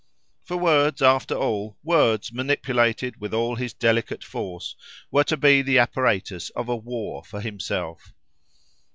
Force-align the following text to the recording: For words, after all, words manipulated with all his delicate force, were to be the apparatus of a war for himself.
For 0.43 0.57
words, 0.57 1.03
after 1.03 1.35
all, 1.35 1.77
words 1.83 2.33
manipulated 2.33 3.21
with 3.21 3.35
all 3.35 3.55
his 3.57 3.71
delicate 3.71 4.23
force, 4.23 4.75
were 5.11 5.25
to 5.25 5.37
be 5.37 5.61
the 5.61 5.77
apparatus 5.77 6.49
of 6.55 6.67
a 6.69 6.75
war 6.75 7.23
for 7.23 7.39
himself. 7.39 8.11